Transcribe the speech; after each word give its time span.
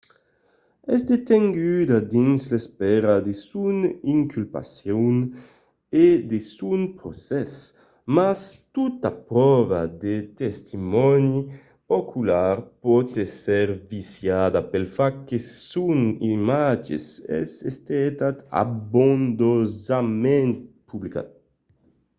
es 0.93 1.01
detenguda 1.11 1.97
dins 2.13 2.41
l'espèra 2.51 3.13
de 3.27 3.33
son 3.49 3.77
inculpacion 4.15 5.13
e 6.03 6.05
de 6.29 6.39
son 6.55 6.81
procès 6.99 7.51
mas 8.15 8.39
tota 8.75 9.09
pròva 9.29 9.81
de 10.03 10.15
testimòni 10.41 11.37
ocular 11.99 12.55
pòt 12.83 13.09
èsser 13.25 13.67
viciada 13.91 14.59
pel 14.71 14.85
fach 14.95 15.17
que 15.27 15.37
son 15.69 15.99
imatge 16.35 16.97
es 17.39 17.51
estat 17.71 18.37
abondosament 18.63 20.55
publicat 20.89 21.29